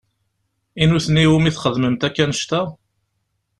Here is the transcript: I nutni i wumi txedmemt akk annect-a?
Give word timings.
I 0.81 0.87
nutni 0.93 1.21
i 1.25 1.27
wumi 1.31 1.51
txedmemt 1.55 2.05
akk 2.07 2.17
annect-a? 2.23 2.61